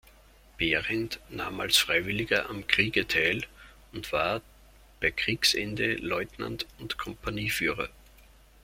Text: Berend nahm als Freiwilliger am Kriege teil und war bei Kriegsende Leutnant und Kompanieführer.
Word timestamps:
Berend 0.57 1.19
nahm 1.29 1.59
als 1.59 1.77
Freiwilliger 1.77 2.49
am 2.49 2.65
Kriege 2.65 3.07
teil 3.07 3.45
und 3.93 4.11
war 4.11 4.41
bei 4.99 5.11
Kriegsende 5.11 5.93
Leutnant 5.97 6.65
und 6.79 6.97
Kompanieführer. 6.97 7.87